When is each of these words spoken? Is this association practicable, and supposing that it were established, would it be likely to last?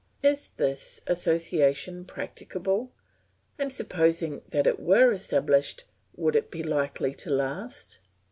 Is 0.23 0.47
this 0.57 0.99
association 1.05 2.05
practicable, 2.05 2.91
and 3.59 3.71
supposing 3.71 4.41
that 4.49 4.65
it 4.65 4.79
were 4.79 5.11
established, 5.11 5.83
would 6.15 6.35
it 6.35 6.49
be 6.49 6.63
likely 6.63 7.13
to 7.13 7.29
last? 7.29 7.99